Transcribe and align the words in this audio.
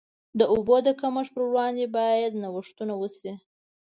د 0.39 0.41
اوبو 0.53 0.75
د 0.87 0.89
کمښت 0.99 1.31
پر 1.33 1.43
وړاندې 1.49 1.85
باید 1.97 2.39
نوښتونه 2.43 2.93
وشي. 2.97 3.33